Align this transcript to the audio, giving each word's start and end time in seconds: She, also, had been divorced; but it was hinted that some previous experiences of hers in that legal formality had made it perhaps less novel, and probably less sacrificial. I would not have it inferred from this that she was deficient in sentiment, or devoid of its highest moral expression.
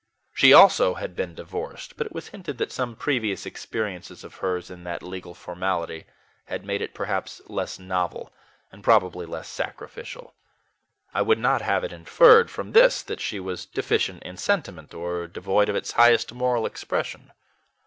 She, 0.33 0.51
also, 0.51 0.95
had 0.95 1.15
been 1.15 1.35
divorced; 1.35 1.95
but 1.95 2.07
it 2.07 2.11
was 2.11 2.29
hinted 2.29 2.57
that 2.57 2.71
some 2.71 2.95
previous 2.95 3.45
experiences 3.45 4.23
of 4.23 4.37
hers 4.37 4.71
in 4.71 4.83
that 4.83 5.03
legal 5.03 5.35
formality 5.35 6.05
had 6.45 6.65
made 6.65 6.81
it 6.81 6.95
perhaps 6.95 7.39
less 7.45 7.77
novel, 7.77 8.33
and 8.71 8.83
probably 8.83 9.27
less 9.27 9.47
sacrificial. 9.47 10.33
I 11.13 11.21
would 11.21 11.37
not 11.37 11.61
have 11.61 11.83
it 11.83 11.93
inferred 11.93 12.49
from 12.49 12.71
this 12.71 13.03
that 13.03 13.21
she 13.21 13.39
was 13.39 13.67
deficient 13.67 14.23
in 14.23 14.37
sentiment, 14.37 14.95
or 14.95 15.27
devoid 15.27 15.69
of 15.69 15.75
its 15.75 15.91
highest 15.91 16.33
moral 16.33 16.65
expression. 16.65 17.31